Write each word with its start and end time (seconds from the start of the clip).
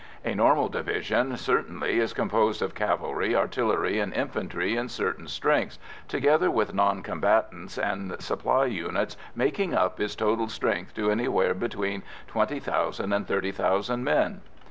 A 0.25 0.33
normal 0.33 0.67
division, 0.67 1.37
certainly, 1.37 1.99
is 1.99 2.11
composed 2.11 2.63
of 2.63 2.73
cavalry, 2.73 3.35
artillery, 3.35 3.99
and 3.99 4.11
infantry 4.15 4.75
in 4.75 4.89
certain 4.89 5.27
strengths, 5.27 5.77
together 6.07 6.49
with 6.49 6.73
non 6.73 7.03
combatants 7.03 7.77
and 7.77 8.19
supply 8.19 8.65
units 8.65 9.15
making 9.35 9.75
up 9.75 9.99
its 9.99 10.15
total 10.15 10.49
strength 10.49 10.95
to 10.95 11.11
anywhere 11.11 11.53
between 11.53 12.01
20,000 12.29 13.13
and 13.13 13.27
30,000 13.27 14.03
men. 14.03 14.41